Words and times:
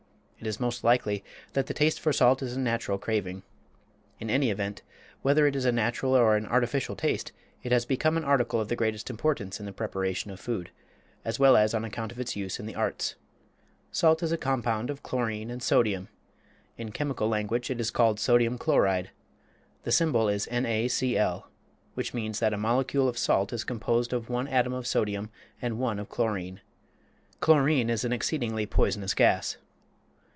It 0.43 0.47
is 0.47 0.59
most 0.59 0.83
likely 0.83 1.23
that 1.53 1.67
the 1.67 1.73
taste 1.75 1.99
for 1.99 2.11
salt 2.11 2.41
is 2.41 2.55
a 2.55 2.59
natural 2.59 2.97
craving. 2.97 3.43
In 4.19 4.31
any 4.31 4.49
event, 4.49 4.81
whether 5.21 5.45
it 5.45 5.55
is 5.55 5.65
a 5.65 5.71
natural 5.71 6.17
or 6.17 6.35
an 6.35 6.47
artificial 6.47 6.95
taste, 6.95 7.31
it 7.61 7.71
has 7.71 7.85
become 7.85 8.17
an 8.17 8.23
article 8.23 8.59
of 8.59 8.67
the 8.67 8.75
greatest 8.75 9.11
importance 9.11 9.59
in 9.59 9.67
the 9.67 9.71
preparation 9.71 10.31
of 10.31 10.39
food, 10.39 10.71
as 11.23 11.37
well 11.37 11.55
as 11.55 11.75
on 11.75 11.85
account 11.85 12.11
of 12.11 12.19
its 12.19 12.35
use 12.35 12.59
in 12.59 12.65
the 12.65 12.73
arts. 12.73 13.13
Salt 13.91 14.23
is 14.23 14.31
a 14.31 14.35
compound 14.37 14.89
of 14.89 15.03
chlorine 15.03 15.51
and 15.51 15.61
sodium. 15.61 16.07
In 16.75 16.91
chemical 16.91 17.27
language 17.29 17.69
it 17.69 17.79
is 17.79 17.91
called 17.91 18.19
sodium 18.19 18.57
chloride. 18.57 19.11
The 19.83 19.91
symbol 19.91 20.27
is 20.27 20.47
NaCl, 20.47 21.43
which 21.93 22.15
means 22.15 22.39
that 22.39 22.51
a 22.51 22.57
molecule 22.57 23.07
of 23.07 23.15
salt 23.15 23.53
is 23.53 23.63
composed 23.63 24.11
of 24.11 24.27
one 24.27 24.47
atom 24.47 24.73
of 24.73 24.87
sodium 24.87 25.29
and 25.61 25.77
one 25.77 25.99
of 25.99 26.09
chlorine. 26.09 26.61
Chlorine 27.41 27.91
is 27.91 28.03
an 28.03 28.11
exceedingly 28.11 28.65
poisonous 28.65 29.13
gas. 29.13 29.57